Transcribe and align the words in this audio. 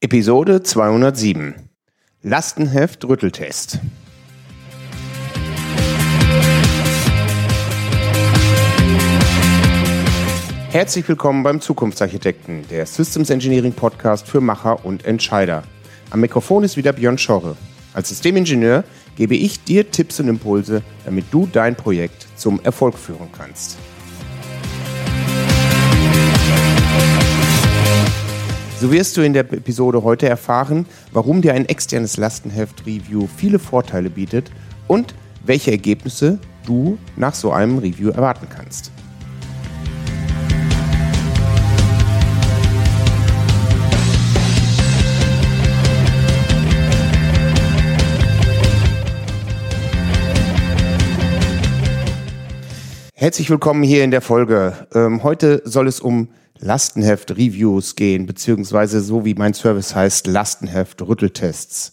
Episode 0.00 0.62
207 0.62 1.56
Lastenheft 2.22 3.04
Rütteltest. 3.04 3.80
Herzlich 10.70 11.08
willkommen 11.08 11.42
beim 11.42 11.60
Zukunftsarchitekten, 11.60 12.64
der 12.68 12.86
Systems 12.86 13.28
Engineering 13.30 13.72
Podcast 13.72 14.28
für 14.28 14.40
Macher 14.40 14.84
und 14.84 15.04
Entscheider. 15.04 15.64
Am 16.10 16.20
Mikrofon 16.20 16.62
ist 16.62 16.76
wieder 16.76 16.92
Björn 16.92 17.18
Schorre. 17.18 17.56
Als 17.92 18.10
Systemingenieur 18.10 18.84
gebe 19.16 19.34
ich 19.34 19.64
dir 19.64 19.90
Tipps 19.90 20.20
und 20.20 20.28
Impulse, 20.28 20.84
damit 21.06 21.24
du 21.32 21.48
dein 21.52 21.74
Projekt 21.74 22.28
zum 22.36 22.60
Erfolg 22.60 22.96
führen 22.96 23.30
kannst. 23.36 23.78
So 28.80 28.92
wirst 28.92 29.16
du 29.16 29.22
in 29.22 29.32
der 29.32 29.40
Episode 29.52 30.04
heute 30.04 30.28
erfahren, 30.28 30.86
warum 31.10 31.42
dir 31.42 31.52
ein 31.52 31.66
externes 31.66 32.16
Lastenheft-Review 32.16 33.26
viele 33.26 33.58
Vorteile 33.58 34.08
bietet 34.08 34.52
und 34.86 35.16
welche 35.44 35.72
Ergebnisse 35.72 36.38
du 36.64 36.96
nach 37.16 37.34
so 37.34 37.50
einem 37.50 37.78
Review 37.78 38.10
erwarten 38.10 38.46
kannst. 38.48 38.92
Herzlich 53.14 53.50
willkommen 53.50 53.82
hier 53.82 54.04
in 54.04 54.12
der 54.12 54.20
Folge. 54.20 54.86
Ähm, 54.94 55.24
heute 55.24 55.62
soll 55.64 55.88
es 55.88 55.98
um 55.98 56.28
Lastenheft-Reviews 56.60 57.96
gehen, 57.96 58.26
beziehungsweise 58.26 59.00
so 59.00 59.24
wie 59.24 59.34
mein 59.34 59.54
Service 59.54 59.94
heißt, 59.94 60.26
Lastenheft-Rütteltests. 60.26 61.92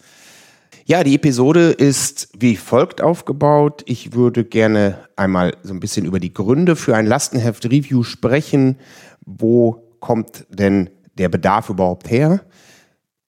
Ja, 0.86 1.04
die 1.04 1.16
Episode 1.16 1.72
ist 1.72 2.30
wie 2.38 2.56
folgt 2.56 3.02
aufgebaut. 3.02 3.82
Ich 3.88 4.14
würde 4.14 4.44
gerne 4.44 5.00
einmal 5.16 5.58
so 5.64 5.74
ein 5.74 5.80
bisschen 5.80 6.06
über 6.06 6.20
die 6.20 6.34
Gründe 6.34 6.76
für 6.76 6.96
ein 6.96 7.08
Lastenheft-Review 7.08 8.04
sprechen. 8.04 8.78
Wo 9.26 9.84
kommt 10.00 10.46
denn 10.50 10.92
der 11.18 11.30
Bedarf 11.30 11.70
überhaupt 11.70 12.12
her? 12.12 12.42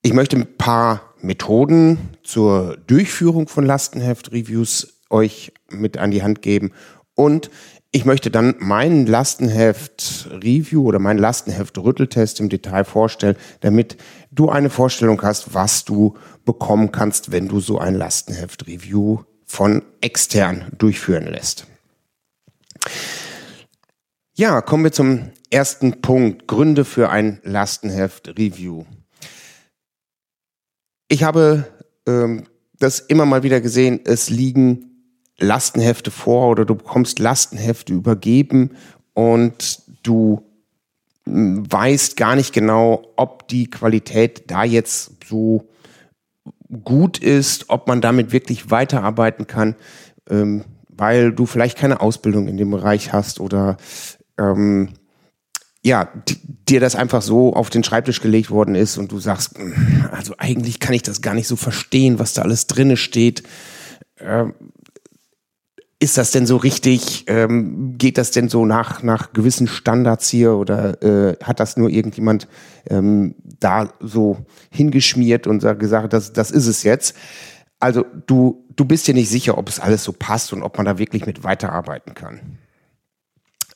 Ich 0.03 0.13
möchte 0.13 0.37
ein 0.37 0.57
paar 0.57 1.01
Methoden 1.19 1.97
zur 2.21 2.77
Durchführung 2.85 3.47
von 3.47 3.65
Lastenheft-Reviews 3.65 5.01
euch 5.09 5.51
mit 5.71 5.97
an 5.97 6.11
die 6.11 6.21
Hand 6.21 6.41
geben 6.43 6.71
und 7.15 7.49
ich 7.91 8.05
möchte 8.05 8.29
dann 8.29 8.55
mein 8.59 9.05
Lastenheft-Review 9.05 10.85
oder 10.85 10.99
mein 10.99 11.17
Lastenheft-Rütteltest 11.17 12.39
im 12.39 12.49
Detail 12.49 12.83
vorstellen, 12.83 13.37
damit 13.61 13.97
du 14.31 14.49
eine 14.49 14.69
Vorstellung 14.69 15.21
hast, 15.21 15.53
was 15.53 15.85
du 15.85 16.15
bekommen 16.45 16.91
kannst, 16.91 17.31
wenn 17.31 17.47
du 17.47 17.59
so 17.59 17.79
ein 17.79 17.95
Lastenheft-Review 17.95 19.23
von 19.45 19.83
extern 20.01 20.65
durchführen 20.77 21.27
lässt. 21.27 21.65
Ja, 24.35 24.61
kommen 24.61 24.83
wir 24.83 24.91
zum 24.91 25.31
ersten 25.49 26.01
Punkt. 26.01 26.47
Gründe 26.47 26.85
für 26.85 27.09
ein 27.09 27.39
Lastenheft-Review. 27.43 28.85
Ich 31.07 31.23
habe 31.23 31.65
ähm, 32.05 32.47
das 32.77 32.99
immer 32.99 33.25
mal 33.25 33.43
wieder 33.43 33.61
gesehen, 33.61 34.01
es 34.03 34.29
liegen 34.29 34.86
Lastenhefte 35.39 36.11
vor 36.11 36.49
oder 36.49 36.65
du 36.65 36.75
bekommst 36.75 37.19
Lastenhefte 37.19 37.93
übergeben 37.93 38.71
und 39.13 39.81
du 40.03 40.43
hm, 41.25 41.71
weißt 41.71 42.17
gar 42.17 42.35
nicht 42.35 42.53
genau, 42.53 43.13
ob 43.15 43.47
die 43.47 43.69
Qualität 43.69 44.49
da 44.49 44.63
jetzt 44.63 45.25
so 45.27 45.67
gut 46.83 47.17
ist, 47.19 47.69
ob 47.69 47.87
man 47.87 48.01
damit 48.01 48.31
wirklich 48.31 48.71
weiterarbeiten 48.71 49.47
kann, 49.47 49.75
ähm, 50.29 50.65
weil 50.89 51.31
du 51.31 51.45
vielleicht 51.45 51.77
keine 51.77 52.01
Ausbildung 52.01 52.47
in 52.47 52.57
dem 52.57 52.71
Bereich 52.71 53.13
hast 53.13 53.39
oder 53.39 53.77
ähm, 54.37 54.89
ja, 55.83 56.09
dir 56.67 56.79
das 56.81 56.95
einfach 56.95 57.21
so 57.21 57.53
auf 57.53 57.69
den 57.69 57.83
Schreibtisch 57.83 58.19
gelegt 58.19 58.49
worden 58.49 58.75
ist 58.75 58.97
und 58.97 59.11
du 59.11 59.19
sagst, 59.19 59.57
hm, 59.57 60.09
also 60.11 60.33
eigentlich 60.37 60.79
kann 60.79 60.93
ich 60.93 61.03
das 61.03 61.21
gar 61.21 61.33
nicht 61.33 61.47
so 61.47 61.55
verstehen, 61.55 62.19
was 62.19 62.33
da 62.33 62.41
alles 62.41 62.67
drinne 62.67 62.97
steht. 62.97 63.43
Ähm, 64.19 64.53
ist 65.99 66.17
das 66.17 66.31
denn 66.31 66.45
so 66.45 66.57
richtig? 66.57 67.25
Ähm, 67.27 67.97
geht 67.97 68.17
das 68.17 68.31
denn 68.31 68.49
so 68.49 68.65
nach, 68.65 69.01
nach 69.01 69.33
gewissen 69.33 69.67
Standards 69.67 70.29
hier 70.29 70.53
oder 70.53 71.01
äh, 71.01 71.35
hat 71.43 71.59
das 71.59 71.75
nur 71.75 71.89
irgendjemand 71.89 72.47
ähm, 72.87 73.35
da 73.59 73.91
so 73.99 74.45
hingeschmiert 74.69 75.47
und 75.47 75.59
gesagt, 75.79 76.13
das, 76.13 76.33
das 76.33 76.51
ist 76.51 76.67
es 76.67 76.83
jetzt? 76.83 77.15
Also 77.79 78.05
du, 78.27 78.65
du 78.75 78.85
bist 78.85 79.07
dir 79.07 79.13
nicht 79.13 79.29
sicher, 79.29 79.57
ob 79.57 79.69
es 79.69 79.79
alles 79.79 80.03
so 80.03 80.13
passt 80.13 80.53
und 80.53 80.61
ob 80.61 80.77
man 80.77 80.85
da 80.85 80.99
wirklich 80.99 81.25
mit 81.25 81.43
weiterarbeiten 81.43 82.13
kann. 82.13 82.57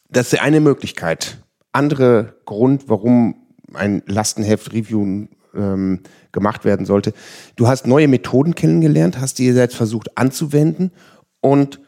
Das 0.10 0.32
ist 0.32 0.42
eine 0.42 0.60
Möglichkeit. 0.60 1.44
Andere 1.72 2.36
Grund, 2.46 2.88
warum 2.88 3.48
ein 3.74 4.04
Lastenheft-Review 4.06 5.28
ähm, 5.56 6.02
gemacht 6.32 6.66
werden 6.66 6.86
sollte. 6.86 7.14
Du 7.56 7.68
hast 7.68 7.88
neue 7.88 8.08
Methoden 8.08 8.54
kennengelernt, 8.54 9.20
hast 9.20 9.40
die 9.40 9.52
selbst 9.52 9.78
versucht 9.78 10.18
anzuwenden 10.18 10.92
und 11.40 11.80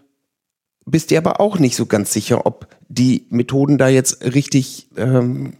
bist 0.85 1.11
dir 1.11 1.17
aber 1.17 1.39
auch 1.39 1.59
nicht 1.59 1.75
so 1.75 1.85
ganz 1.85 2.11
sicher, 2.11 2.45
ob 2.45 2.67
die 2.89 3.25
Methoden 3.29 3.77
da 3.77 3.87
jetzt 3.87 4.23
richtig 4.23 4.89
ähm, 4.97 5.53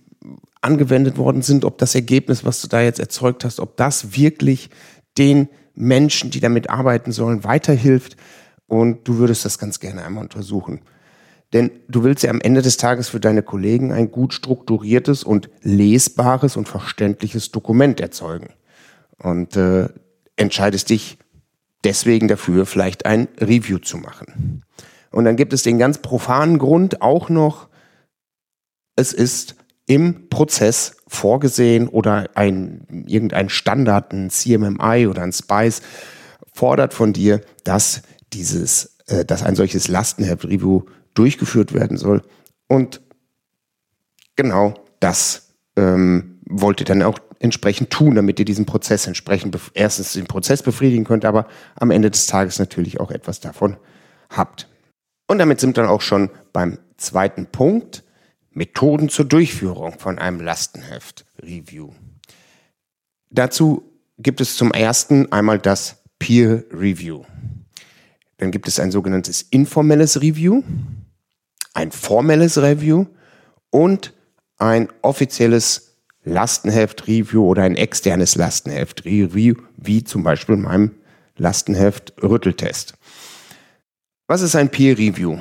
angewendet 0.62 1.18
worden 1.18 1.42
sind, 1.42 1.66
ob 1.66 1.78
das 1.78 1.96
Ergebnis, 1.96 2.46
was 2.46 2.62
du 2.62 2.68
da 2.68 2.82
jetzt 2.82 3.00
erzeugt 3.00 3.44
hast, 3.44 3.60
ob 3.60 3.78
das 3.78 4.16
wirklich 4.18 4.70
den 5.18 5.50
Menschen, 5.76 6.32
die 6.32 6.40
damit 6.40 6.70
arbeiten 6.70 7.12
sollen, 7.12 7.44
weiterhilft. 7.44 8.16
Und 8.68 9.08
du 9.08 9.18
würdest 9.18 9.46
das 9.46 9.60
ganz 9.60 9.80
gerne 9.80 10.04
einmal 10.04 10.24
untersuchen. 10.24 10.82
Denn 11.52 11.70
du 11.88 12.04
willst 12.04 12.24
ja 12.24 12.32
am 12.32 12.42
Ende 12.42 12.62
des 12.62 12.78
Tages 12.78 13.10
für 13.10 13.20
deine 13.20 13.44
Kollegen 13.44 13.92
ein 13.92 14.10
gut 14.10 14.34
strukturiertes 14.34 15.24
und 15.24 15.50
lesbares 15.62 16.58
und 16.58 16.68
verständliches 16.68 17.52
Dokument 17.52 18.00
erzeugen. 18.00 18.50
Und 19.20 19.56
äh, 19.56 19.90
entscheidest 20.36 20.90
dich 20.90 21.18
deswegen 21.84 22.28
dafür, 22.28 22.66
vielleicht 22.66 23.06
ein 23.06 23.28
Review 23.40 23.78
zu 23.78 23.98
machen. 23.98 24.64
Und 25.14 25.26
dann 25.26 25.36
gibt 25.36 25.54
es 25.54 25.64
den 25.64 25.78
ganz 25.78 26.00
profanen 26.00 26.58
Grund 26.58 27.02
auch 27.02 27.30
noch, 27.30 27.70
es 28.96 29.14
ist 29.14 29.56
im 29.86 30.30
Prozess 30.30 30.98
vorgesehen 31.08 31.88
oder 31.88 32.30
ein, 32.36 33.06
irgendein 33.08 33.50
Standard, 33.50 34.14
ein 34.14 34.30
CMMI 34.30 35.08
oder 35.08 35.24
ein 35.24 35.32
SPICE 35.32 35.82
fordert 36.54 36.94
von 36.94 37.14
dir, 37.14 37.42
dass 37.64 38.02
dieses, 38.34 38.98
äh, 39.08 39.26
dass 39.26 39.44
ein 39.44 39.56
solches 39.56 39.88
Lastenheft-Review 39.88 40.84
durchgeführt 41.14 41.74
werden 41.74 41.98
soll. 41.98 42.24
Und 42.68 43.02
genau 44.36 44.74
das 45.00 45.54
ähm, 45.76 46.40
wollt 46.46 46.80
ihr 46.80 46.86
dann 46.86 47.04
auch 47.04 47.20
entsprechend 47.40 47.90
tun, 47.90 48.16
damit 48.16 48.40
ihr 48.40 48.46
diesen 48.46 48.66
Prozess 48.66 49.06
entsprechend 49.06 49.58
erstens 49.74 50.14
den 50.14 50.26
Prozess 50.26 50.64
befriedigen 50.64 51.04
könnt, 51.04 51.26
aber 51.26 51.48
am 51.76 51.92
Ende 51.92 52.10
des 52.10 52.26
Tages 52.26 52.58
natürlich 52.58 53.00
auch 53.00 53.12
etwas 53.12 53.42
davon 53.42 53.78
habt. 54.30 54.70
Und 55.34 55.40
damit 55.40 55.60
sind 55.60 55.76
wir 55.76 55.82
dann 55.82 55.92
auch 55.92 56.02
schon 56.02 56.30
beim 56.52 56.78
zweiten 56.96 57.48
Punkt. 57.48 58.04
Methoden 58.52 59.10
zur 59.10 59.26
Durchführung 59.26 59.98
von 59.98 60.20
einem 60.20 60.40
Lastenheft-Review. 60.40 61.90
Dazu 63.32 63.82
gibt 64.20 64.42
es 64.42 64.56
zum 64.56 64.70
ersten 64.70 65.32
einmal 65.32 65.58
das 65.58 66.04
Peer 66.20 66.66
Review. 66.72 67.24
Dann 68.38 68.52
gibt 68.52 68.68
es 68.68 68.80
ein 68.80 68.92
sogenanntes 68.92 69.42
informelles 69.42 70.22
Review, 70.22 70.62
ein 71.74 71.92
formelles 71.92 72.62
Review 72.62 73.08
und 73.72 74.14
ein 74.60 74.90
offizielles 75.02 75.98
Lastenheft-Review 76.26 77.44
oder 77.44 77.64
ein 77.64 77.76
externes 77.76 78.36
Lastenheft-Review, 78.36 79.56
wie 79.78 80.04
zum 80.04 80.22
Beispiel 80.22 80.54
in 80.54 80.62
meinem 80.62 80.92
Lastenheft-Rütteltest. 81.38 82.94
Was 84.28 84.42
ist 84.42 84.56
ein 84.56 84.70
Peer 84.70 84.98
Review? 84.98 85.38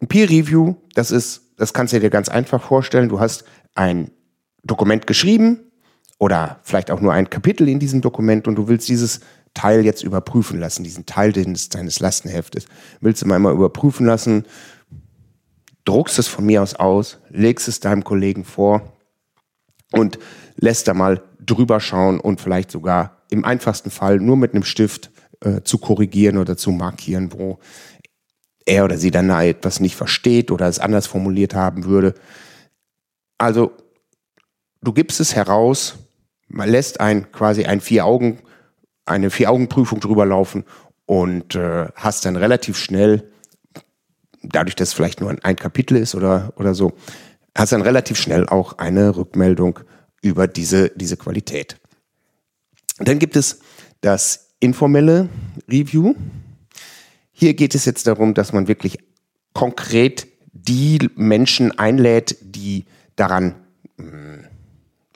Ein 0.00 0.08
Peer 0.08 0.28
Review, 0.28 0.76
das 0.94 1.10
ist, 1.10 1.52
das 1.58 1.74
kannst 1.74 1.92
du 1.92 2.00
dir 2.00 2.10
ganz 2.10 2.28
einfach 2.28 2.62
vorstellen. 2.62 3.08
Du 3.08 3.20
hast 3.20 3.44
ein 3.74 4.10
Dokument 4.64 5.06
geschrieben 5.06 5.60
oder 6.18 6.60
vielleicht 6.62 6.90
auch 6.90 7.00
nur 7.00 7.12
ein 7.12 7.28
Kapitel 7.28 7.68
in 7.68 7.78
diesem 7.78 8.00
Dokument 8.00 8.48
und 8.48 8.54
du 8.54 8.68
willst 8.68 8.88
dieses 8.88 9.20
Teil 9.52 9.84
jetzt 9.84 10.02
überprüfen 10.02 10.58
lassen, 10.58 10.82
diesen 10.82 11.04
Teil 11.04 11.32
deines, 11.32 11.68
deines 11.68 12.00
Lastenheftes. 12.00 12.64
Willst 13.00 13.20
du 13.20 13.26
mal 13.26 13.36
einmal 13.36 13.52
überprüfen 13.52 14.06
lassen, 14.06 14.46
druckst 15.84 16.18
es 16.18 16.26
von 16.26 16.46
mir 16.46 16.62
aus 16.62 16.74
aus, 16.74 17.18
legst 17.28 17.68
es 17.68 17.80
deinem 17.80 18.02
Kollegen 18.02 18.44
vor 18.44 18.96
und 19.92 20.18
lässt 20.56 20.88
da 20.88 20.94
mal 20.94 21.22
drüber 21.38 21.80
schauen 21.80 22.18
und 22.18 22.40
vielleicht 22.40 22.70
sogar 22.70 23.18
im 23.28 23.44
einfachsten 23.44 23.90
Fall 23.90 24.18
nur 24.20 24.38
mit 24.38 24.54
einem 24.54 24.64
Stift 24.64 25.10
äh, 25.40 25.62
zu 25.64 25.78
korrigieren 25.78 26.38
oder 26.38 26.56
zu 26.56 26.70
markieren, 26.70 27.32
wo 27.32 27.58
er 28.66 28.84
oder 28.84 28.98
sie 28.98 29.10
dann 29.10 29.30
etwas 29.30 29.80
nicht 29.80 29.96
versteht 29.96 30.50
oder 30.50 30.66
es 30.68 30.78
anders 30.78 31.06
formuliert 31.06 31.54
haben 31.54 31.84
würde. 31.84 32.14
Also 33.38 33.72
du 34.82 34.92
gibst 34.92 35.20
es 35.20 35.34
heraus, 35.34 35.96
man 36.48 36.68
lässt 36.68 37.00
ein 37.00 37.32
quasi 37.32 37.64
ein 37.64 37.80
vier 37.80 38.04
Augen, 38.04 38.38
eine 39.04 39.30
vier 39.30 39.50
Augen 39.50 39.68
Prüfung 39.68 40.00
drüber 40.00 40.26
laufen 40.26 40.64
und 41.06 41.54
äh, 41.54 41.88
hast 41.94 42.24
dann 42.24 42.36
relativ 42.36 42.76
schnell, 42.76 43.30
dadurch, 44.42 44.76
dass 44.76 44.88
es 44.88 44.94
vielleicht 44.94 45.20
nur 45.20 45.30
ein, 45.30 45.42
ein 45.42 45.56
Kapitel 45.56 45.96
ist 45.96 46.14
oder, 46.14 46.52
oder 46.56 46.74
so, 46.74 46.92
hast 47.56 47.72
dann 47.72 47.82
relativ 47.82 48.18
schnell 48.18 48.46
auch 48.46 48.78
eine 48.78 49.16
Rückmeldung 49.16 49.80
über 50.20 50.46
diese, 50.46 50.90
diese 50.90 51.16
Qualität. 51.16 51.76
Dann 52.98 53.18
gibt 53.18 53.36
es 53.36 53.60
das 54.00 54.50
informelle 54.60 55.28
Review. 55.68 56.14
Hier 57.42 57.54
geht 57.54 57.74
es 57.74 57.86
jetzt 57.86 58.06
darum, 58.06 58.34
dass 58.34 58.52
man 58.52 58.68
wirklich 58.68 58.98
konkret 59.52 60.28
die 60.52 61.10
Menschen 61.16 61.76
einlädt, 61.76 62.36
die 62.40 62.84
daran 63.16 63.56
hm, 63.98 64.44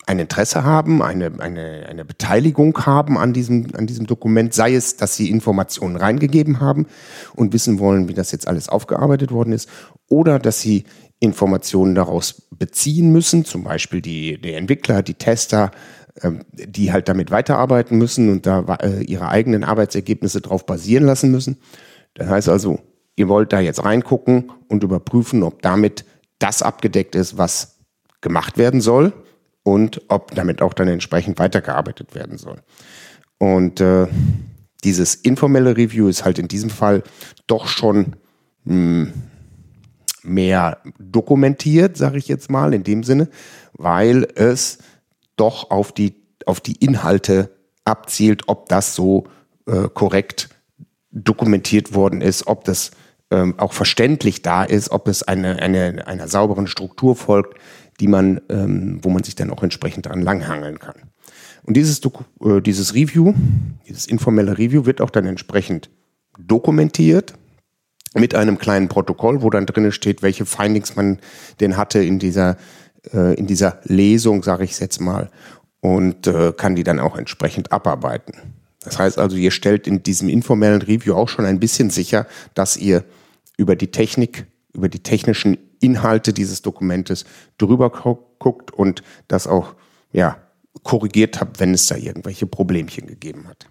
ein 0.07 0.19
Interesse 0.19 0.65
haben, 0.65 1.05
eine, 1.05 1.31
eine, 1.39 1.87
eine 1.89 2.05
Beteiligung 2.05 2.85
haben 2.85 3.17
an 3.17 3.33
diesem, 3.33 3.69
an 3.77 3.87
diesem 3.87 4.09
Dokument, 4.09 4.53
sei 4.55 4.75
es, 4.75 4.97
dass 4.97 5.15
sie 5.15 5.31
Informationen 5.31 5.95
reingegeben 5.95 6.59
haben 6.59 6.87
und 7.37 7.53
wissen 7.53 7.79
wollen, 7.79 8.09
wie 8.09 8.15
das 8.15 8.33
jetzt 8.33 8.49
alles 8.49 8.69
aufgearbeitet 8.69 9.31
worden 9.31 9.53
ist, 9.53 9.69
oder 10.09 10.41
dass 10.41 10.61
sie 10.61 10.83
Informationen 11.21 11.95
daraus 11.95 12.49
beziehen 12.51 13.13
müssen, 13.13 13.45
zum 13.45 13.63
Beispiel 13.63 14.01
die, 14.01 14.41
die 14.43 14.55
Entwickler, 14.55 15.05
die 15.05 15.15
Tester, 15.15 15.71
ähm, 16.23 16.41
die 16.53 16.91
halt 16.91 17.09
damit 17.09 17.31
weiterarbeiten 17.31 17.97
müssen 17.97 18.31
und 18.31 18.47
da 18.47 18.79
äh, 18.83 19.05
ihre 19.05 19.29
eigenen 19.29 19.63
Arbeitsergebnisse 19.63 20.41
drauf 20.41 20.67
basieren 20.67 21.07
lassen 21.07 21.31
müssen. 21.31 21.59
Das 22.17 22.29
heißt 22.29 22.49
also, 22.49 22.81
ihr 23.15 23.29
wollt 23.29 23.53
da 23.53 23.61
jetzt 23.61 23.85
reingucken 23.85 24.51
und 24.69 24.83
überprüfen, 24.83 25.43
ob 25.43 25.63
damit 25.63 26.05
das 26.39 26.63
abgedeckt 26.63 27.15
ist, 27.15 27.39
was 27.39 27.79
gemacht 28.21 28.59
werden 28.59 28.81
soll 28.81 29.13
und 29.63 30.03
ob 30.09 30.35
damit 30.35 30.63
auch 30.63 30.75
dann 30.75 30.89
entsprechend 30.89 31.39
weitergearbeitet 31.39 32.15
werden 32.15 32.39
soll. 32.39 32.63
Und 33.39 33.81
äh, 33.81 34.07
dieses 34.85 35.15
informelle 35.15 35.77
Review 35.77 36.09
ist 36.09 36.25
halt 36.25 36.39
in 36.39 36.49
diesem 36.49 36.71
Fall 36.71 37.03
doch 37.47 37.69
schon 37.69 38.17
hm, 38.65 39.13
mehr 40.23 40.79
dokumentiert, 40.99 41.97
sage 41.97 42.19
ich 42.19 42.29
jetzt 42.29 42.51
mal, 42.51 42.75
in 42.75 42.83
dem 42.83 43.05
Sinne, 43.05 43.29
weil 43.73 44.27
es 44.35 44.79
doch 45.37 45.71
auf 45.71 45.93
die, 45.93 46.15
auf 46.47 46.61
die 46.61 46.77
Inhalte 46.77 47.51
abzielt, 47.85 48.45
ob 48.47 48.69
das 48.69 48.95
so 48.95 49.25
äh, 49.67 49.89
korrekt 49.93 50.49
dokumentiert 51.17 51.95
worden 51.95 52.21
ist, 52.21 52.47
ob 52.47 52.65
das 52.65 52.91
ähm, 53.31 53.55
auch 53.59 53.73
verständlich 53.73 54.43
da 54.43 54.65
ist, 54.65 54.91
ob 54.91 55.09
es 55.09 55.23
eine, 55.23 55.57
eine, 55.57 56.07
einer 56.07 56.29
sauberen 56.29 56.67
Struktur 56.67 57.17
folgt, 57.17 57.59
die 57.99 58.09
man, 58.09 58.41
ähm, 58.49 59.01
wo 59.03 59.09
man 59.09 59.25
sich 59.25 59.35
dann 59.35 59.51
auch 59.51 59.63
entsprechend 59.63 60.07
daran 60.07 60.23
langhangeln 60.23 60.79
kann. 60.79 60.95
Und 61.65 61.77
dieses, 61.77 62.01
äh, 62.05 62.61
dieses 62.61 62.95
Review, 62.95 63.35
dieses 63.89 64.07
informelle 64.07 64.59
Review 64.59 64.87
wird 64.87 65.01
auch 65.01 65.11
dann 65.11 65.27
entsprechend 65.27 65.91
dokumentiert 66.39 67.35
mit 68.15 68.35
einem 68.35 68.59
kleinen 68.59 68.89
Protokoll, 68.89 69.43
wo 69.43 69.51
dann 69.51 69.67
drin 69.67 69.91
steht, 69.93 70.23
welche 70.23 70.47
Findings 70.47 70.97
man 70.97 71.19
denn 71.61 71.77
hatte 71.77 72.03
in 72.03 72.19
dieser, 72.19 72.57
äh, 73.13 73.35
in 73.35 73.47
dieser 73.47 73.81
Lesung, 73.85 74.43
sage 74.43 74.65
ich 74.65 74.79
jetzt 74.79 75.01
mal, 75.01 75.31
und 75.81 76.27
äh, 76.27 76.53
kann 76.57 76.77
die 76.77 76.85
dann 76.85 77.01
auch 77.01 77.17
entsprechend 77.17 77.73
abarbeiten. 77.73 78.35
Das 78.87 79.01
heißt 79.01 79.19
also, 79.19 79.37
ihr 79.37 79.51
stellt 79.51 79.89
in 79.89 80.05
diesem 80.05 80.29
informellen 80.29 80.81
Review 80.81 81.15
auch 81.15 81.29
schon 81.29 81.45
ein 81.45 81.59
bisschen 81.59 81.91
sicher, 81.91 82.27
dass 82.55 82.77
ihr 82.77 83.05
über 83.57 83.75
die 83.75 83.91
Technik, 83.91 84.47
über 84.73 84.89
die 84.89 85.01
technischen 85.01 85.59
Inhalte 85.81 86.33
dieses 86.33 86.63
Dokumentes 86.63 87.25
drüber 87.59 87.91
guckt 88.39 88.71
und 88.71 89.03
das 89.27 89.49
auch 89.49 89.75
ja, 90.13 90.39
korrigiert 90.85 91.41
habt, 91.41 91.59
wenn 91.59 91.75
es 91.75 91.89
da 91.89 91.97
irgendwelche 91.97 92.47
Problemchen 92.47 93.09
gegeben 93.09 93.49
hat. 93.49 93.67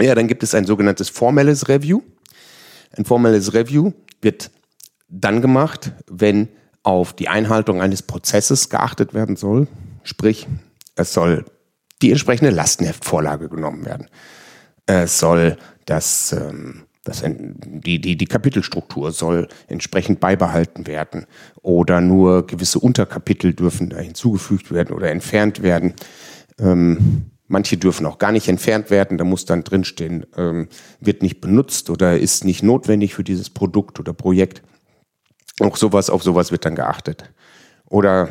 Ja, 0.00 0.16
dann 0.16 0.26
gibt 0.26 0.42
es 0.42 0.52
ein 0.52 0.64
sogenanntes 0.64 1.08
formelles 1.08 1.68
Review. 1.68 2.02
Ein 2.96 3.04
formelles 3.04 3.54
Review 3.54 3.92
wird 4.20 4.50
dann 5.08 5.40
gemacht, 5.40 5.92
wenn 6.10 6.48
auf 6.82 7.12
die 7.12 7.28
Einhaltung 7.28 7.80
eines 7.80 8.02
Prozesses 8.02 8.68
geachtet 8.68 9.14
werden 9.14 9.36
soll. 9.36 9.68
Sprich, 10.02 10.48
es 10.96 11.12
soll 11.12 11.44
die 12.02 12.10
entsprechende 12.10 12.50
Lastenheftvorlage 12.50 13.48
genommen 13.48 13.84
werden. 13.84 14.08
Es 14.86 15.18
soll 15.18 15.56
das 15.84 16.32
ähm, 16.32 16.84
das, 17.08 17.24
die, 17.24 18.00
die, 18.00 18.16
die 18.16 18.26
Kapitelstruktur 18.26 19.12
soll 19.12 19.48
entsprechend 19.66 20.20
beibehalten 20.20 20.86
werden 20.86 21.26
oder 21.62 22.02
nur 22.02 22.46
gewisse 22.46 22.78
Unterkapitel 22.78 23.54
dürfen 23.54 23.88
da 23.88 23.98
hinzugefügt 23.98 24.70
werden 24.70 24.94
oder 24.94 25.10
entfernt 25.10 25.62
werden. 25.62 25.94
Ähm, 26.58 27.30
manche 27.46 27.78
dürfen 27.78 28.04
auch 28.04 28.18
gar 28.18 28.30
nicht 28.30 28.46
entfernt 28.48 28.90
werden, 28.90 29.16
da 29.16 29.24
muss 29.24 29.46
dann 29.46 29.64
drinstehen, 29.64 30.26
ähm, 30.36 30.68
wird 31.00 31.22
nicht 31.22 31.40
benutzt 31.40 31.88
oder 31.88 32.18
ist 32.18 32.44
nicht 32.44 32.62
notwendig 32.62 33.14
für 33.14 33.24
dieses 33.24 33.48
Produkt 33.48 33.98
oder 33.98 34.12
Projekt. 34.12 34.62
Auch 35.60 35.78
sowas, 35.78 36.10
auf 36.10 36.22
sowas 36.22 36.52
wird 36.52 36.66
dann 36.66 36.74
geachtet. 36.74 37.32
Oder 37.86 38.28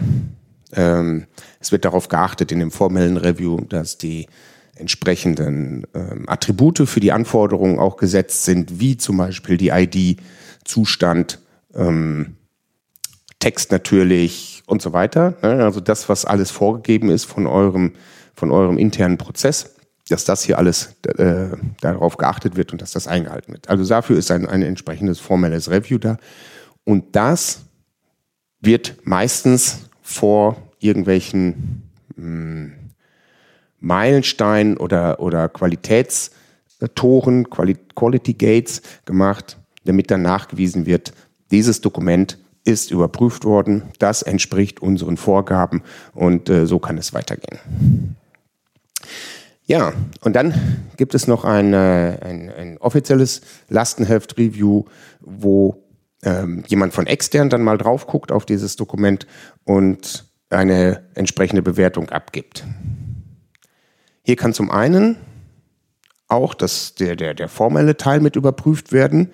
ähm, 0.74 1.28
es 1.60 1.72
wird 1.72 1.86
darauf 1.86 2.10
geachtet 2.10 2.52
in 2.52 2.60
dem 2.60 2.72
formellen 2.72 3.18
Review, 3.18 3.62
dass 3.62 3.98
die 3.98 4.28
entsprechenden 4.76 5.88
ähm, 5.94 6.26
Attribute 6.28 6.88
für 6.88 7.00
die 7.00 7.12
Anforderungen 7.12 7.80
auch 7.80 7.98
gesetzt 7.98 8.44
sind, 8.46 8.80
wie 8.80 8.98
zum 8.98 9.18
Beispiel 9.18 9.58
die 9.58 9.70
ID, 9.70 10.20
Zustand, 10.64 11.40
ähm, 11.74 12.36
Text 13.40 13.72
natürlich 13.72 14.64
und 14.66 14.82
so 14.82 14.94
weiter. 14.94 15.36
Ne? 15.42 15.64
Also 15.64 15.80
das, 15.80 16.10
was 16.10 16.26
alles 16.26 16.52
vorgegeben 16.52 17.10
ist 17.10 17.26
von 17.26 17.48
eurem, 17.48 17.94
von 18.36 18.52
eurem 18.52 18.78
internen 18.78 19.18
Prozess, 19.18 19.76
dass 20.10 20.26
das 20.26 20.44
hier 20.44 20.58
alles 20.58 20.96
äh, 21.18 21.50
darauf 21.82 22.18
geachtet 22.18 22.56
wird 22.56 22.72
und 22.72 22.82
dass 22.82 22.92
das 22.92 23.08
eingehalten 23.08 23.54
wird. 23.54 23.70
Also 23.70 23.86
dafür 23.86 24.18
ist 24.18 24.32
ein, 24.32 24.48
ein 24.48 24.62
entsprechendes 24.62 25.20
formelles 25.20 25.70
Review 25.70 25.98
da. 25.98 26.18
Und 26.84 27.16
das 27.16 27.62
wird 28.60 28.96
meistens 29.04 29.87
vor 30.08 30.56
irgendwelchen 30.80 31.84
mh, 32.16 32.24
hm, 32.24 32.72
Meilenstein 33.80 34.78
oder, 34.78 35.20
oder 35.20 35.50
Qualitätstoren, 35.50 37.50
Quality 37.50 38.34
Gates 38.34 38.82
gemacht, 39.06 39.58
damit 39.84 40.10
dann 40.10 40.22
nachgewiesen 40.22 40.86
wird, 40.86 41.12
dieses 41.52 41.82
Dokument 41.82 42.38
ist 42.64 42.90
überprüft 42.90 43.44
worden, 43.44 43.84
das 44.00 44.22
entspricht 44.22 44.82
unseren 44.82 45.18
Vorgaben 45.18 45.84
und 46.14 46.50
äh, 46.50 46.66
so 46.66 46.80
kann 46.80 46.98
es 46.98 47.14
weitergehen. 47.14 48.16
Ja, 49.66 49.92
und 50.22 50.38
dann 50.38 50.54
gibt 50.96 51.16
es 51.16 51.28
noch 51.28 51.44
ein, 51.44 51.74
äh, 51.74 52.18
ein, 52.22 52.50
ein 52.50 52.78
offizielles 52.78 53.42
Lastenheft-Review, 53.70 54.86
wo 55.20 55.84
ähm, 56.24 56.64
jemand 56.68 56.94
von 56.94 57.08
extern 57.08 57.50
dann 57.50 57.64
mal 57.64 57.78
drauf 57.78 58.08
guckt 58.08 58.32
auf 58.32 58.46
dieses 58.46 58.76
Dokument 58.76 59.28
und 59.64 60.26
eine 60.50 61.04
entsprechende 61.16 61.62
Bewertung 61.62 62.10
abgibt. 62.10 62.66
Hier 64.24 64.36
kann 64.36 64.54
zum 64.54 64.72
einen 64.72 65.18
auch 66.28 66.54
das, 66.54 66.96
der, 66.96 67.16
der, 67.16 67.34
der 67.34 67.48
formelle 67.48 67.98
Teil 67.98 68.20
mit 68.20 68.36
überprüft 68.36 68.92
werden, 68.92 69.32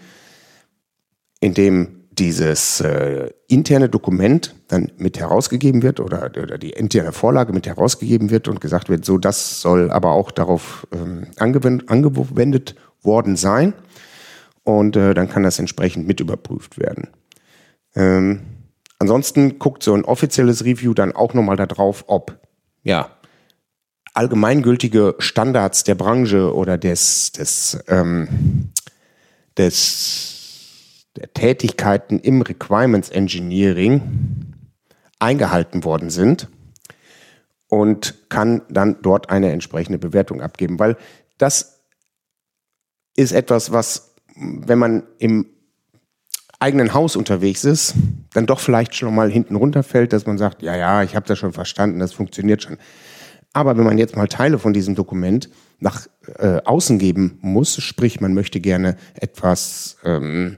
indem 1.39 2.03
dieses 2.11 2.79
äh, 2.81 3.31
interne 3.47 3.89
Dokument 3.89 4.55
dann 4.67 4.91
mit 4.97 5.19
herausgegeben 5.19 5.81
wird 5.81 5.99
oder, 5.99 6.25
oder 6.25 6.57
die 6.57 6.69
interne 6.69 7.11
Vorlage 7.11 7.53
mit 7.53 7.65
herausgegeben 7.65 8.29
wird 8.29 8.47
und 8.47 8.61
gesagt 8.61 8.89
wird, 8.89 9.03
so 9.03 9.17
das 9.17 9.61
soll 9.61 9.89
aber 9.89 10.11
auch 10.11 10.31
darauf 10.31 10.87
ähm, 10.93 11.27
angewendet, 11.37 11.89
angewendet 11.89 12.75
worden 13.01 13.35
sein. 13.35 13.73
Und 14.63 14.95
äh, 14.95 15.13
dann 15.13 15.29
kann 15.29 15.43
das 15.43 15.59
entsprechend 15.59 16.07
mit 16.07 16.19
überprüft 16.19 16.79
werden. 16.79 17.09
Ähm, 17.95 18.41
ansonsten 18.99 19.59
guckt 19.59 19.83
so 19.83 19.93
ein 19.93 20.05
offizielles 20.05 20.63
Review 20.63 20.93
dann 20.93 21.13
auch 21.13 21.33
nochmal 21.33 21.57
darauf, 21.57 22.05
ob 22.07 22.39
ja, 22.83 23.11
allgemeingültige 24.13 25.15
Standards 25.19 25.83
der 25.83 25.95
Branche 25.95 26.53
oder 26.53 26.77
des, 26.77 27.31
des, 27.31 27.83
ähm, 27.87 28.71
des, 29.57 31.07
der 31.15 31.33
Tätigkeiten 31.33 32.19
im 32.19 32.41
Requirements 32.41 33.09
Engineering 33.09 34.53
eingehalten 35.19 35.83
worden 35.83 36.09
sind 36.09 36.47
und 37.67 38.29
kann 38.29 38.61
dann 38.69 39.01
dort 39.01 39.29
eine 39.29 39.51
entsprechende 39.51 39.97
Bewertung 39.97 40.41
abgeben, 40.41 40.79
weil 40.79 40.97
das 41.37 41.81
ist 43.15 43.31
etwas, 43.31 43.71
was, 43.71 44.12
wenn 44.35 44.79
man 44.79 45.03
im 45.19 45.47
eigenen 46.59 46.93
Haus 46.93 47.15
unterwegs 47.15 47.65
ist, 47.65 47.93
dann 48.33 48.45
doch 48.45 48.59
vielleicht 48.59 48.95
schon 48.95 49.13
mal 49.13 49.29
hinten 49.29 49.55
runterfällt, 49.55 50.13
dass 50.13 50.25
man 50.25 50.37
sagt, 50.37 50.61
ja, 50.61 50.75
ja, 50.75 51.03
ich 51.03 51.15
habe 51.15 51.27
das 51.27 51.37
schon 51.37 51.51
verstanden, 51.51 51.99
das 51.99 52.13
funktioniert 52.13 52.63
schon. 52.63 52.77
Aber 53.51 53.77
wenn 53.77 53.83
man 53.83 53.97
jetzt 53.97 54.15
mal 54.15 54.27
Teile 54.27 54.57
von 54.57 54.73
diesem 54.73 54.95
Dokument 54.95 55.49
nach 55.79 56.07
äh, 56.39 56.61
außen 56.63 56.97
geben 56.99 57.37
muss, 57.41 57.75
sprich 57.81 58.21
man 58.21 58.33
möchte 58.33 58.59
gerne 58.59 58.97
etwas 59.13 59.97
ähm, 60.03 60.57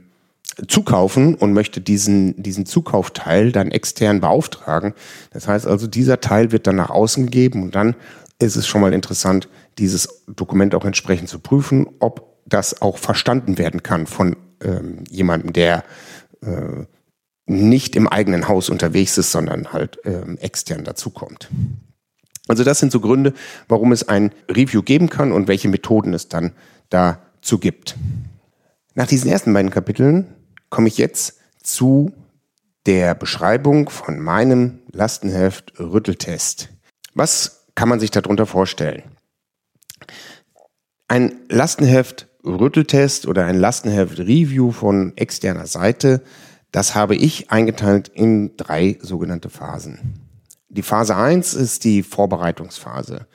zukaufen 0.68 1.34
und 1.34 1.52
möchte 1.52 1.80
diesen, 1.80 2.42
diesen 2.42 2.64
Zukaufteil 2.64 3.52
dann 3.52 3.70
extern 3.70 4.20
beauftragen. 4.20 4.94
Das 5.32 5.48
heißt 5.48 5.66
also, 5.66 5.86
dieser 5.86 6.20
Teil 6.20 6.52
wird 6.52 6.66
dann 6.66 6.76
nach 6.76 6.90
außen 6.90 7.26
gegeben 7.26 7.64
und 7.64 7.74
dann 7.74 7.96
ist 8.38 8.56
es 8.56 8.66
schon 8.66 8.80
mal 8.80 8.94
interessant, 8.94 9.48
dieses 9.78 10.24
Dokument 10.26 10.74
auch 10.74 10.84
entsprechend 10.84 11.28
zu 11.28 11.38
prüfen, 11.38 11.86
ob 11.98 12.35
das 12.46 12.80
auch 12.80 12.98
verstanden 12.98 13.58
werden 13.58 13.82
kann 13.82 14.06
von 14.06 14.36
ähm, 14.62 15.04
jemandem, 15.10 15.52
der 15.52 15.84
äh, 16.42 16.84
nicht 17.46 17.94
im 17.96 18.08
eigenen 18.08 18.48
Haus 18.48 18.70
unterwegs 18.70 19.18
ist, 19.18 19.30
sondern 19.32 19.72
halt 19.72 19.98
ähm, 20.04 20.38
extern 20.38 20.84
dazukommt. 20.84 21.48
Also 22.48 22.64
das 22.64 22.78
sind 22.78 22.92
so 22.92 23.00
Gründe, 23.00 23.34
warum 23.68 23.92
es 23.92 24.08
ein 24.08 24.32
Review 24.48 24.82
geben 24.82 25.08
kann 25.08 25.32
und 25.32 25.48
welche 25.48 25.68
Methoden 25.68 26.14
es 26.14 26.28
dann 26.28 26.52
dazu 26.90 27.58
gibt. 27.58 27.96
Nach 28.94 29.06
diesen 29.06 29.30
ersten 29.30 29.52
beiden 29.52 29.70
Kapiteln 29.70 30.26
komme 30.70 30.88
ich 30.88 30.98
jetzt 30.98 31.38
zu 31.62 32.12
der 32.86 33.14
Beschreibung 33.14 33.90
von 33.90 34.20
meinem 34.20 34.78
Lastenheft 34.92 35.78
Rütteltest. 35.78 36.68
Was 37.14 37.66
kann 37.74 37.88
man 37.88 38.00
sich 38.00 38.10
darunter 38.10 38.46
vorstellen? 38.46 39.02
Ein 41.08 41.40
Lastenheft 41.48 42.28
Rütteltest 42.46 43.26
oder 43.26 43.44
ein 43.44 43.58
Lastenheft 43.58 44.20
Review 44.20 44.70
von 44.70 45.16
externer 45.16 45.66
Seite, 45.66 46.22
das 46.70 46.94
habe 46.94 47.16
ich 47.16 47.50
eingeteilt 47.50 48.08
in 48.08 48.56
drei 48.56 48.98
sogenannte 49.00 49.50
Phasen. 49.50 50.20
Die 50.68 50.82
Phase 50.82 51.16
1 51.16 51.54
ist 51.54 51.84
die 51.84 52.02
Vorbereitungsphase. 52.02 53.26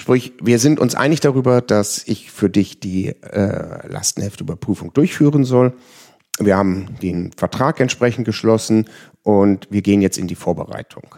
Sprich, 0.00 0.32
wir 0.42 0.58
sind 0.58 0.80
uns 0.80 0.94
einig 0.94 1.20
darüber, 1.20 1.60
dass 1.60 2.06
ich 2.06 2.30
für 2.30 2.50
dich 2.50 2.80
die 2.80 3.08
äh, 3.08 3.86
Lastenheftüberprüfung 3.86 4.92
durchführen 4.92 5.44
soll. 5.44 5.74
Wir 6.38 6.56
haben 6.56 6.98
den 7.00 7.32
Vertrag 7.32 7.78
entsprechend 7.80 8.24
geschlossen 8.24 8.88
und 9.22 9.68
wir 9.70 9.82
gehen 9.82 10.02
jetzt 10.02 10.18
in 10.18 10.26
die 10.26 10.34
Vorbereitung. 10.34 11.14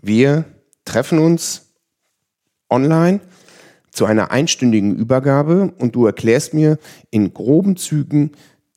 Wir 0.00 0.44
treffen 0.84 1.18
uns 1.18 1.74
online 2.70 3.20
zu 3.90 4.04
einer 4.06 4.30
einstündigen 4.30 4.96
Übergabe 4.96 5.72
und 5.78 5.94
du 5.94 6.06
erklärst 6.06 6.54
mir 6.54 6.78
in 7.10 7.34
groben 7.34 7.76
Zügen 7.76 8.32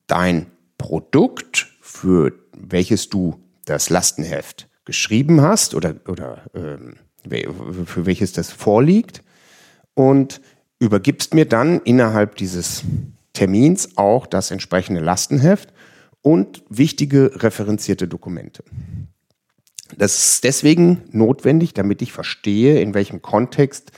dein 0.08 0.48
Produkt, 0.78 1.68
für 1.82 2.34
welches 2.56 3.10
du 3.10 3.40
das 3.66 3.90
Lastenheft 3.90 4.68
geschrieben 4.86 5.42
hast 5.42 5.76
oder, 5.76 5.96
oder 6.08 6.44
ähm, 6.54 6.96
für 7.86 8.06
welches 8.06 8.34
das 8.34 8.52
vorliegt 8.52 9.24
und 9.94 10.42
übergibst 10.80 11.34
mir 11.34 11.46
dann 11.46 11.80
innerhalb 11.82 12.36
dieses 12.36 12.84
Termins 13.32 13.98
auch 13.98 14.28
das 14.28 14.52
entsprechende 14.52 15.02
Lastenheft 15.02 15.74
und 16.22 16.64
wichtige 16.70 17.32
referenzierte 17.42 18.08
Dokumente. 18.08 18.64
Das 19.98 20.18
ist 20.18 20.44
deswegen 20.44 21.02
notwendig, 21.12 21.74
damit 21.74 22.02
ich 22.02 22.12
verstehe, 22.12 22.82
in 22.82 22.94
welchem 22.94 23.22
Kontext 23.22 23.92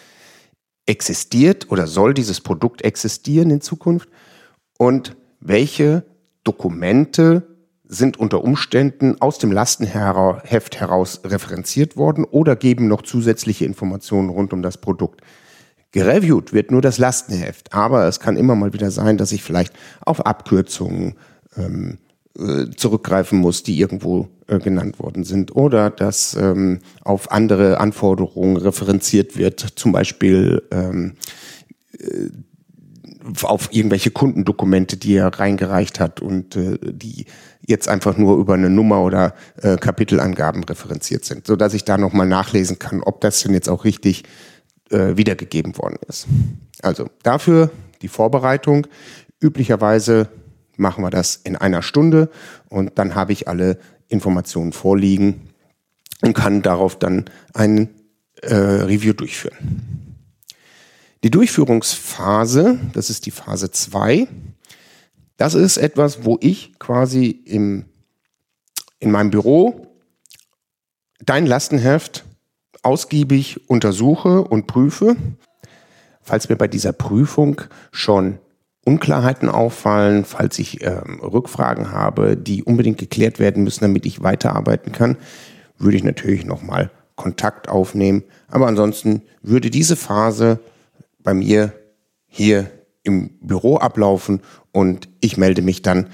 existiert 0.85 1.71
oder 1.71 1.87
soll 1.87 2.13
dieses 2.13 2.41
Produkt 2.41 2.83
existieren 2.83 3.49
in 3.49 3.61
Zukunft 3.61 4.09
und 4.77 5.15
welche 5.39 6.03
Dokumente 6.43 7.43
sind 7.87 8.17
unter 8.17 8.43
Umständen 8.43 9.21
aus 9.21 9.37
dem 9.37 9.51
Lastenheft 9.51 10.79
heraus 10.79 11.21
referenziert 11.23 11.97
worden 11.97 12.23
oder 12.23 12.55
geben 12.55 12.87
noch 12.87 13.03
zusätzliche 13.03 13.65
Informationen 13.65 14.29
rund 14.29 14.53
um 14.53 14.61
das 14.61 14.77
Produkt. 14.77 15.21
Gereviewt 15.91 16.51
wird 16.51 16.71
nur 16.71 16.81
das 16.81 16.97
Lastenheft, 16.97 17.73
aber 17.73 18.07
es 18.07 18.19
kann 18.19 18.37
immer 18.37 18.55
mal 18.55 18.73
wieder 18.73 18.91
sein, 18.91 19.17
dass 19.17 19.31
ich 19.31 19.43
vielleicht 19.43 19.73
auf 20.01 20.25
Abkürzungen 20.25 21.15
ähm, 21.55 21.91
äh, 21.91 22.04
zurückgreifen 22.75 23.39
muss, 23.39 23.63
die 23.63 23.79
irgendwo 23.79 24.27
äh, 24.47 24.59
genannt 24.59 24.99
worden 24.99 25.23
sind, 25.23 25.55
oder 25.55 25.89
dass 25.89 26.35
ähm, 26.35 26.79
auf 27.01 27.31
andere 27.31 27.79
Anforderungen 27.79 28.57
referenziert 28.57 29.37
wird, 29.37 29.59
zum 29.75 29.91
Beispiel 29.91 30.61
ähm, 30.71 31.13
äh, 31.97 32.29
auf 33.41 33.69
irgendwelche 33.71 34.11
Kundendokumente, 34.11 34.97
die 34.97 35.15
er 35.15 35.27
reingereicht 35.27 35.99
hat 35.99 36.21
und 36.21 36.55
äh, 36.55 36.77
die 36.81 37.25
jetzt 37.65 37.87
einfach 37.87 38.17
nur 38.17 38.37
über 38.37 38.53
eine 38.53 38.69
Nummer 38.69 39.01
oder 39.01 39.33
äh, 39.61 39.77
Kapitelangaben 39.77 40.63
referenziert 40.63 41.25
sind, 41.25 41.47
so 41.47 41.55
dass 41.55 41.73
ich 41.73 41.85
da 41.85 41.97
nochmal 41.97 42.27
nachlesen 42.27 42.77
kann, 42.77 43.01
ob 43.01 43.21
das 43.21 43.41
denn 43.41 43.53
jetzt 43.53 43.69
auch 43.69 43.83
richtig 43.83 44.23
äh, 44.91 45.17
wiedergegeben 45.17 45.77
worden 45.77 45.97
ist. 46.07 46.27
Also 46.83 47.09
dafür 47.23 47.71
die 48.01 48.07
Vorbereitung. 48.07 48.85
Üblicherweise 49.41 50.29
machen 50.77 51.03
wir 51.03 51.09
das 51.09 51.35
in 51.35 51.55
einer 51.55 51.81
Stunde 51.81 52.29
und 52.69 52.97
dann 52.97 53.15
habe 53.15 53.33
ich 53.33 53.47
alle 53.47 53.79
Informationen 54.07 54.73
vorliegen 54.73 55.49
und 56.21 56.33
kann 56.33 56.61
darauf 56.61 56.97
dann 56.97 57.25
ein 57.53 57.89
äh, 58.41 58.55
Review 58.55 59.13
durchführen. 59.13 60.15
Die 61.23 61.31
Durchführungsphase, 61.31 62.79
das 62.93 63.09
ist 63.09 63.25
die 63.25 63.31
Phase 63.31 63.71
2, 63.71 64.27
das 65.37 65.53
ist 65.53 65.77
etwas, 65.77 66.23
wo 66.23 66.37
ich 66.39 66.77
quasi 66.79 67.27
im, 67.27 67.85
in 68.99 69.11
meinem 69.11 69.31
Büro 69.31 69.87
dein 71.19 71.45
Lastenheft 71.45 72.25
ausgiebig 72.83 73.69
untersuche 73.69 74.43
und 74.43 74.67
prüfe. 74.67 75.15
Falls 76.21 76.49
mir 76.49 76.55
bei 76.55 76.67
dieser 76.67 76.93
Prüfung 76.93 77.61
schon 77.91 78.39
Unklarheiten 78.85 79.49
auffallen, 79.49 80.25
falls 80.25 80.59
ich 80.59 80.83
ähm, 80.85 81.19
Rückfragen 81.19 81.91
habe, 81.91 82.37
die 82.37 82.63
unbedingt 82.63 82.99
geklärt 82.99 83.39
werden 83.39 83.63
müssen, 83.63 83.83
damit 83.83 84.05
ich 84.05 84.23
weiterarbeiten 84.23 84.91
kann, 84.91 85.17
würde 85.77 85.97
ich 85.97 86.03
natürlich 86.03 86.45
nochmal 86.45 86.91
Kontakt 87.15 87.67
aufnehmen. 87.67 88.23
Aber 88.47 88.67
ansonsten 88.67 89.23
würde 89.41 89.69
diese 89.69 89.95
Phase 89.95 90.59
bei 91.19 91.33
mir 91.33 91.73
hier 92.27 92.69
im 93.03 93.31
Büro 93.39 93.77
ablaufen 93.77 94.41
und 94.71 95.09
ich 95.19 95.35
melde 95.37 95.61
mich 95.63 95.81
dann 95.81 96.07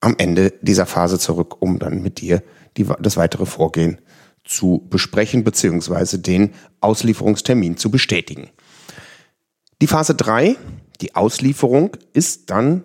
am 0.00 0.14
Ende 0.18 0.52
dieser 0.60 0.86
Phase 0.86 1.18
zurück, 1.18 1.60
um 1.60 1.78
dann 1.78 2.02
mit 2.02 2.20
dir 2.20 2.42
die, 2.76 2.86
das 3.00 3.16
weitere 3.16 3.46
Vorgehen 3.46 3.98
zu 4.44 4.86
besprechen 4.90 5.44
bzw. 5.44 6.18
den 6.18 6.52
Auslieferungstermin 6.80 7.76
zu 7.76 7.90
bestätigen. 7.90 8.48
Die 9.80 9.86
Phase 9.86 10.14
3, 10.14 10.56
die 11.00 11.14
Auslieferung, 11.14 11.96
ist 12.12 12.50
dann 12.50 12.84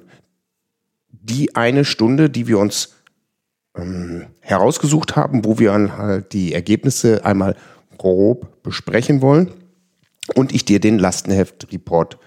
die 1.10 1.56
eine 1.56 1.86
Stunde, 1.86 2.30
die 2.30 2.48
wir 2.48 2.60
uns 2.60 2.96
ähm, 3.76 4.28
herausgesucht 4.40 5.16
haben, 5.16 5.46
wo 5.46 5.60
wir 5.60 5.72
dann 5.72 5.98
halt 5.98 6.34
die 6.34 6.54
Ergebnisse 6.54 7.26
einmal 7.26 7.56
grob 7.98 8.64
besprechen 8.64 9.22
wollen 9.22 9.52
und 10.36 10.54
ich 10.54 10.66
dir 10.66 10.80
den 10.80 11.00
Lastenheft-Report 11.00 12.18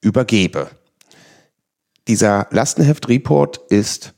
übergebe. 0.00 0.70
Dieser 2.08 2.48
Lastenheft-Report 2.50 3.58
ist 3.68 4.14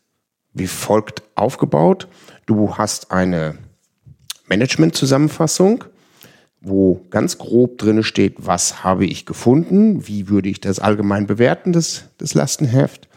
wie 0.55 0.67
folgt 0.67 1.23
aufgebaut. 1.35 2.09
Du 2.47 2.77
hast 2.77 3.11
eine 3.11 3.57
Management-Zusammenfassung, 4.47 5.85
wo 6.63 7.05
ganz 7.11 7.39
grob 7.39 7.79
drin 7.79 8.03
steht, 8.03 8.35
was 8.39 8.85
habe 8.85 9.05
ich 9.05 9.27
gefunden, 9.27 10.07
wie 10.07 10.29
würde 10.29 10.49
ich 10.49 10.61
das 10.61 10.79
allgemein 10.79 11.27
bewerten, 11.27 11.73
das, 11.73 12.05
das 12.19 12.35
Lastenheft 12.35 13.09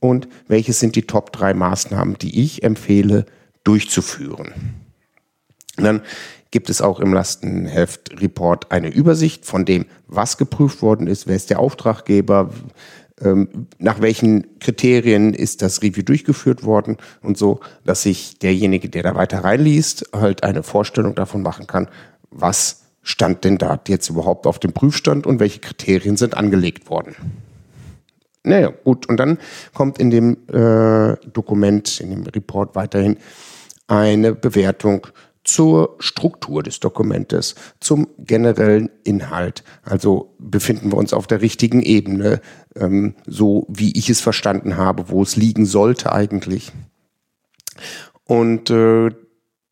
und 0.00 0.28
welche 0.48 0.72
sind 0.72 0.96
die 0.96 1.06
Top 1.06 1.32
3 1.32 1.54
Maßnahmen, 1.54 2.16
die 2.18 2.42
ich 2.42 2.62
empfehle 2.62 3.26
durchzuführen. 3.64 4.52
Und 5.76 5.84
dann 5.84 6.02
gibt 6.50 6.70
es 6.70 6.80
auch 6.80 7.00
im 7.00 7.12
Lastenheft-Report 7.12 8.72
eine 8.72 8.88
Übersicht 8.88 9.44
von 9.44 9.66
dem, 9.66 9.84
was 10.06 10.38
geprüft 10.38 10.80
worden 10.80 11.06
ist, 11.06 11.26
wer 11.26 11.36
ist 11.36 11.50
der 11.50 11.58
Auftraggeber, 11.58 12.50
ähm, 13.20 13.66
nach 13.78 14.00
welchen 14.00 14.58
Kriterien 14.58 15.34
ist 15.34 15.60
das 15.60 15.82
Review 15.82 16.02
durchgeführt 16.02 16.64
worden 16.64 16.96
und 17.22 17.36
so, 17.36 17.60
dass 17.84 18.02
sich 18.02 18.38
derjenige, 18.38 18.88
der 18.88 19.02
da 19.02 19.14
weiter 19.14 19.44
reinliest, 19.44 20.10
halt 20.14 20.44
eine 20.44 20.62
Vorstellung 20.62 21.14
davon 21.14 21.42
machen 21.42 21.66
kann, 21.66 21.88
was 22.30 22.85
stand 23.06 23.44
denn 23.44 23.56
da 23.56 23.80
jetzt 23.86 24.10
überhaupt 24.10 24.48
auf 24.48 24.58
dem 24.58 24.72
Prüfstand 24.72 25.26
und 25.26 25.38
welche 25.38 25.60
Kriterien 25.60 26.16
sind 26.16 26.36
angelegt 26.36 26.90
worden. 26.90 27.14
Naja, 28.42 28.72
gut, 28.84 29.06
und 29.08 29.16
dann 29.16 29.38
kommt 29.74 29.98
in 29.98 30.10
dem 30.10 30.36
äh, 30.48 31.16
Dokument, 31.32 32.00
in 32.00 32.10
dem 32.10 32.22
Report 32.24 32.74
weiterhin 32.74 33.16
eine 33.86 34.34
Bewertung 34.34 35.06
zur 35.44 35.94
Struktur 36.00 36.64
des 36.64 36.80
Dokumentes, 36.80 37.54
zum 37.78 38.08
generellen 38.18 38.90
Inhalt. 39.04 39.62
Also 39.82 40.34
befinden 40.40 40.90
wir 40.90 40.98
uns 40.98 41.12
auf 41.12 41.28
der 41.28 41.40
richtigen 41.40 41.82
Ebene, 41.82 42.40
ähm, 42.74 43.14
so 43.24 43.66
wie 43.68 43.96
ich 43.96 44.10
es 44.10 44.20
verstanden 44.20 44.76
habe, 44.76 45.10
wo 45.10 45.22
es 45.22 45.36
liegen 45.36 45.64
sollte 45.64 46.12
eigentlich. 46.12 46.72
Und 48.24 48.70
äh, 48.70 49.10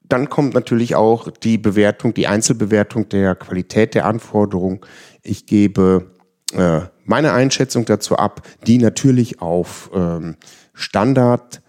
dann 0.08 0.28
kommt 0.28 0.54
natürlich 0.54 0.94
auch 0.94 1.30
die 1.30 1.58
Bewertung, 1.58 2.14
die 2.14 2.26
Einzelbewertung 2.26 3.08
der 3.08 3.34
Qualität 3.34 3.94
der 3.94 4.06
Anforderung. 4.06 4.84
Ich 5.23 5.46
gebe 5.46 6.11
äh, 6.52 6.80
meine 7.04 7.32
Einschätzung 7.32 7.87
dazu 7.87 8.16
ab, 8.16 8.42
die 8.66 8.78
natürlich 8.78 9.40
auf 9.40 9.90
ähm, 9.94 10.37
Standard 10.75 11.62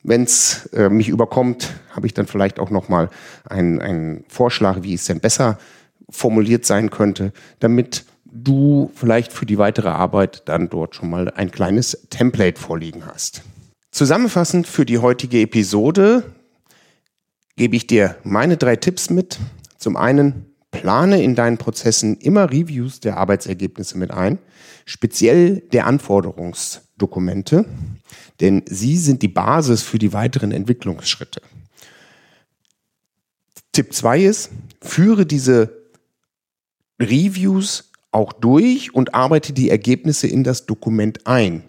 wenn 0.04 0.24
es 0.24 0.68
äh, 0.68 0.90
mich 0.90 1.10
überkommt, 1.10 1.74
habe 1.92 2.08
ich 2.08 2.14
dann 2.14 2.28
vielleicht 2.28 2.60
auch 2.60 2.70
noch 2.70 2.90
mal 2.90 3.10
einen, 3.46 3.82
einen 3.82 4.24
Vorschlag, 4.28 4.84
wie 4.84 4.94
es 4.94 5.06
denn 5.06 5.20
besser 5.20 5.58
formuliert 6.10 6.66
sein 6.66 6.90
könnte, 6.90 7.34
damit 7.60 8.06
du 8.26 8.92
vielleicht 8.94 9.34
für 9.34 9.46
die 9.46 9.58
weitere 9.58 9.90
Arbeit 9.90 10.44
dann 10.46 10.70
dort 10.70 10.96
schon 10.96 11.10
mal 11.10 11.30
ein 11.32 11.52
kleines 11.52 12.08
Template 12.10 12.60
vorliegen 12.60 13.06
hast. 13.08 13.42
Zusammenfassend 13.92 14.68
für 14.68 14.86
die 14.86 15.00
heutige 15.00 15.42
Episode 15.42 16.24
gebe 17.56 17.76
ich 17.76 17.88
dir 17.88 18.18
meine 18.24 18.56
drei 18.56 18.76
Tipps 18.76 19.10
mit. 19.10 19.40
Zum 19.78 19.98
einen, 19.98 20.46
plane 20.72 21.24
in 21.24 21.34
deinen 21.34 21.58
Prozessen 21.58 22.18
immer 22.18 22.52
Reviews 22.52 23.00
der 23.00 23.18
Arbeitsergebnisse 23.18 23.98
mit 23.98 24.12
ein, 24.12 24.38
speziell 24.86 25.62
der 25.72 25.88
Anforderungsdokumente, 25.88 27.66
denn 28.40 28.64
sie 28.68 28.98
sind 28.98 29.24
die 29.24 29.28
Basis 29.28 29.82
für 29.82 29.98
die 29.98 30.14
weiteren 30.14 30.52
Entwicklungsschritte. 30.52 31.42
Tipp 33.72 33.94
2 33.94 34.22
ist, 34.22 34.52
führe 34.82 35.26
diese 35.26 35.74
Reviews 37.02 37.92
auch 38.12 38.34
durch 38.34 38.94
und 38.94 39.16
arbeite 39.16 39.54
die 39.54 39.72
Ergebnisse 39.72 40.28
in 40.28 40.44
das 40.44 40.68
Dokument 40.68 41.26
ein 41.26 41.64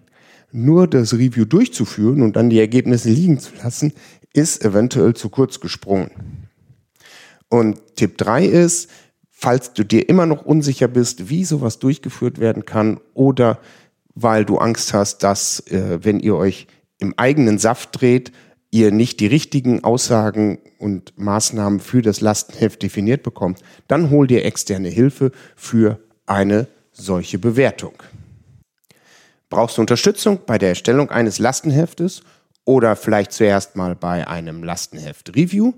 nur 0.53 0.87
das 0.87 1.15
Review 1.15 1.45
durchzuführen 1.45 2.23
und 2.23 2.37
dann 2.37 2.51
die 2.51 2.59
Ergebnisse 2.59 3.11
liegen 3.11 3.39
zu 3.39 3.53
lassen, 3.63 3.93
ist 4.33 4.65
eventuell 4.65 5.15
zu 5.15 5.29
kurz 5.29 5.61
gesprungen. 5.61 6.11
Und 7.49 7.97
Tipp 7.97 8.17
3 8.19 8.47
ist, 8.47 8.91
falls 9.31 9.73
du 9.73 9.85
dir 9.85 10.09
immer 10.09 10.27
noch 10.27 10.45
unsicher 10.45 10.89
bist, 10.89 11.29
wie 11.31 11.45
sowas 11.45 11.79
durchgeführt 11.79 12.39
werden 12.39 12.65
kann 12.65 13.01
oder 13.15 13.59
weil 14.15 14.45
du 14.45 14.59
Angst 14.59 14.93
hast, 14.93 15.23
dass, 15.23 15.61
äh, 15.69 15.99
wenn 16.03 16.21
ihr 16.21 16.37
euch 16.37 16.67
im 16.99 17.15
eigenen 17.17 17.59
Saft 17.59 18.01
dreht, 18.01 18.33
ihr 18.71 18.93
nicht 18.93 19.19
die 19.21 19.27
richtigen 19.27 19.83
Aussagen 19.83 20.59
und 20.79 21.19
Maßnahmen 21.19 21.81
für 21.81 22.03
das 22.03 22.21
Lastenheft 22.21 22.83
definiert 22.83 23.23
bekommt, 23.23 23.61
dann 23.89 24.11
hol 24.11 24.27
dir 24.27 24.45
externe 24.45 24.89
Hilfe 24.89 25.33
für 25.57 25.99
eine 26.27 26.69
solche 26.93 27.39
Bewertung. 27.39 27.95
Brauchst 29.51 29.77
du 29.77 29.81
Unterstützung 29.81 30.41
bei 30.47 30.59
der 30.59 30.71
Erstellung 30.71 31.11
eines 31.11 31.41
Lastenheftes 31.41 32.23
oder 32.65 32.95
vielleicht 32.95 33.33
zuerst 33.33 33.75
mal 33.75 33.97
bei 33.97 34.27
einem 34.27 34.63
Lastenheft-Review? 34.63 35.73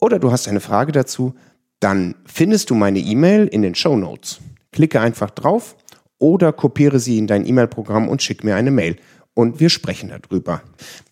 Oder 0.00 0.18
du 0.18 0.32
hast 0.32 0.48
eine 0.48 0.60
Frage 0.60 0.90
dazu? 0.90 1.34
Dann 1.78 2.16
findest 2.26 2.70
du 2.70 2.74
meine 2.74 2.98
E-Mail 2.98 3.46
in 3.46 3.62
den 3.62 3.76
Show 3.76 3.96
Notes. 3.96 4.40
Klicke 4.72 5.00
einfach 5.00 5.30
drauf 5.30 5.76
oder 6.18 6.52
kopiere 6.52 6.98
sie 6.98 7.18
in 7.18 7.28
dein 7.28 7.46
E-Mail-Programm 7.46 8.08
und 8.08 8.20
schick 8.20 8.42
mir 8.42 8.56
eine 8.56 8.72
Mail. 8.72 8.96
Und 9.32 9.60
wir 9.60 9.70
sprechen 9.70 10.10
darüber. 10.10 10.62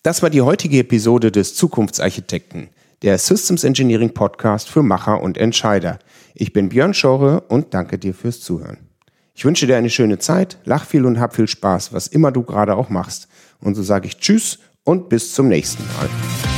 Das 0.03 0.23
war 0.23 0.31
die 0.31 0.43
heutige 0.43 0.81
Episode 0.81 1.31
des 1.31 1.55
Zukunftsarchitekten, 1.55 2.71
der 3.03 3.19
Systems 3.19 3.63
Engineering 3.63 4.13
Podcast 4.13 4.69
für 4.69 4.83
Macher 4.83 5.21
und 5.21 5.39
Entscheider. 5.39 6.01
Ich 6.35 6.53
bin 6.53 6.69
Björn 6.69 6.95
Schore 6.95 7.43
und 7.43 7.73
danke 7.75 7.97
dir 7.97 8.13
fürs 8.13 8.41
Zuhören. 8.41 8.86
Ich 9.39 9.45
wünsche 9.45 9.67
dir 9.67 9.77
eine 9.77 9.91
schöne 9.91 10.19
Zeit, 10.19 10.57
lach 10.65 10.87
viel 10.87 11.05
und 11.05 11.21
hab 11.21 11.37
viel 11.37 11.47
Spaß, 11.47 11.93
was 11.93 12.07
immer 12.07 12.33
du 12.33 12.43
gerade 12.43 12.75
auch 12.75 12.89
machst. 12.89 13.29
Und 13.61 13.75
so 13.75 13.83
sage 13.83 14.09
ich 14.09 14.17
Tschüss 14.17 14.61
und 14.83 15.11
bis 15.11 15.35
zum 15.35 15.49
nächsten 15.49 15.85
Mal. 15.85 16.56